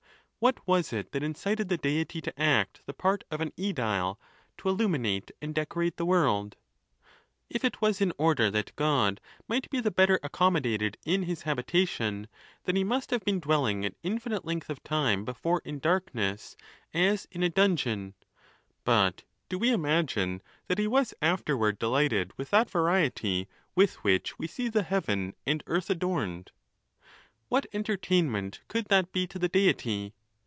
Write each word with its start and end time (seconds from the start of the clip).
What 0.41 0.65
was 0.67 0.91
it 0.91 1.11
that 1.11 1.21
incited 1.21 1.69
the 1.69 1.77
Deity 1.77 2.19
to 2.19 2.41
act 2.41 2.81
the 2.87 2.95
part 2.95 3.23
of 3.29 3.41
an 3.41 3.51
sedile, 3.59 4.17
to 4.57 4.69
illuminate 4.69 5.29
and 5.39 5.53
decorate 5.53 5.97
the 5.97 6.05
world? 6.05 6.57
If 7.47 7.63
it 7.63 7.79
was 7.79 8.01
in 8.01 8.11
order 8.17 8.49
that 8.49 8.75
God 8.75 9.21
might 9.47 9.69
be 9.69 9.79
the 9.79 9.91
better 9.91 10.17
accommo 10.23 10.59
dated 10.59 10.97
in 11.05 11.21
his 11.21 11.43
habitation, 11.43 12.27
then 12.63 12.75
he 12.75 12.83
must 12.83 13.11
have 13.11 13.23
been 13.23 13.39
dwelling 13.39 13.85
an 13.85 13.93
infinite 14.01 14.43
length 14.43 14.71
of 14.71 14.81
time 14.83 15.25
before 15.25 15.61
in 15.63 15.77
darkness 15.77 16.57
as 16.91 17.27
in 17.29 17.43
a 17.43 17.49
dun 17.49 17.77
geon. 17.77 18.13
But 18.83 19.21
do 19.47 19.59
we 19.59 19.69
imagine 19.71 20.41
that 20.65 20.79
he 20.79 20.87
was 20.87 21.13
afterward 21.21 21.77
delighted 21.77 22.33
with 22.35 22.49
that 22.49 22.67
variety 22.67 23.47
with 23.75 23.93
which 24.03 24.39
we 24.39 24.47
see 24.47 24.69
the 24.69 24.81
heaven 24.81 25.35
and 25.45 25.63
earth 25.67 25.91
adorned? 25.91 26.49
What 27.47 27.67
entertainment 27.73 28.61
could 28.69 28.85
that 28.85 29.11
be 29.11 29.27
to 29.27 29.37
the 29.37 29.47
Deity? 29.47 30.15